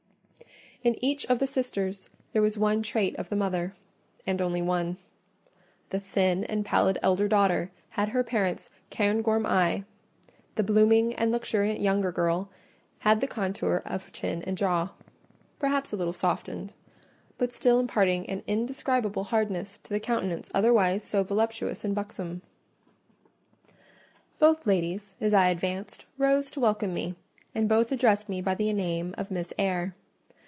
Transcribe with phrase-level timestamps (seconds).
[0.83, 4.97] In each of the sisters there was one trait of the mother—and only one;
[5.91, 9.83] the thin and pallid elder daughter had her parent's Cairngorm eye:
[10.55, 12.49] the blooming and luxuriant younger girl
[13.01, 16.73] had her contour of jaw and chin—perhaps a little softened,
[17.37, 22.41] but still imparting an indescribable hardness to the countenance otherwise so voluptuous and buxom.
[24.39, 27.13] Both ladies, as I advanced, rose to welcome me,
[27.53, 29.93] and both addressed me by the name of "Miss Eyre."